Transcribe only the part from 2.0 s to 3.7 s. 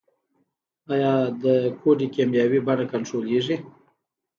کیمیاوي بیه کنټرولیږي؟